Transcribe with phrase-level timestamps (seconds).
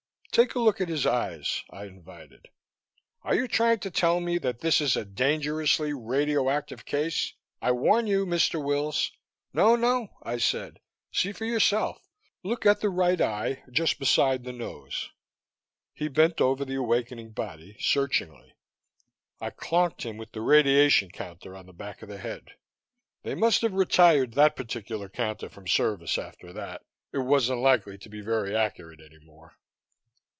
[0.33, 2.47] "Take a look at his eyes," I invited.
[3.23, 7.33] "Are you trying to tell me that this is a dangerously radioactive case?
[7.61, 8.63] I warn you, Mr.
[8.63, 9.11] Wills"
[9.53, 10.79] "No, no," I said.
[11.11, 12.07] "See for yourself.
[12.43, 15.09] Look at the right eye, just beside the nose."
[15.91, 18.55] He bent over the awakening body, searchingly.
[19.41, 22.51] I clonked him with the radiation counter on the back of the head.
[23.23, 28.07] They must have retired that particular counter from service after that; it wasn't likely to
[28.07, 29.57] be very accurate any more.